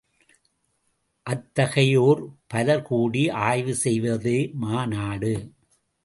அத்தகையோர் 1.25 2.21
பலர் 2.47 2.81
கூடி 2.81 3.29
ஆய்வு 3.29 3.75
செய்வதே 3.75 4.39
மாநாடு. 4.53 5.33